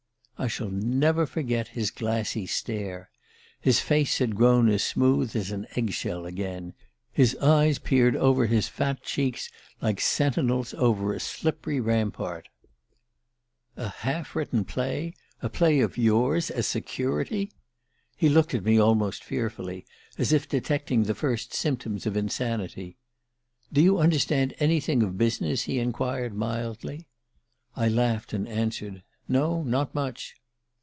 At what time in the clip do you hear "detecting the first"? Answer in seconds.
20.49-21.53